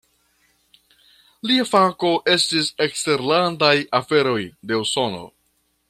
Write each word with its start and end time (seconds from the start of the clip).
Lia 1.51 1.65
fako 1.73 2.13
estis 2.37 2.73
eksterlandaj 2.87 3.73
aferoj 4.01 4.41
de 4.73 4.83
Usono. 4.87 5.27